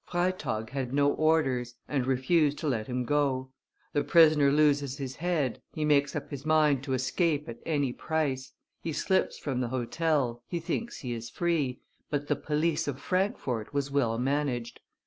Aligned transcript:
Freytag 0.03 0.71
had 0.71 0.93
no 0.95 1.13
orders, 1.13 1.75
and 1.87 2.07
refused 2.07 2.57
to 2.57 2.67
let 2.67 2.87
him 2.87 3.05
go; 3.05 3.51
the 3.93 4.03
prisoner 4.03 4.51
loses 4.51 4.97
his 4.97 5.17
head, 5.17 5.61
he 5.75 5.85
makes 5.85 6.15
up 6.15 6.31
his 6.31 6.43
mind 6.43 6.81
to 6.85 6.93
escape 6.95 7.47
at 7.47 7.59
any 7.67 7.93
price, 7.93 8.51
he 8.81 8.93
slips 8.93 9.37
from 9.37 9.61
the 9.61 9.67
hotel, 9.69 10.41
he 10.47 10.59
thinks 10.59 11.01
he 11.01 11.13
is 11.13 11.29
free, 11.29 11.81
but 12.09 12.25
the 12.27 12.35
police 12.35 12.87
of 12.87 12.99
Frankfort 12.99 13.75
was 13.75 13.91
well 13.91 14.17
managed. 14.17 14.79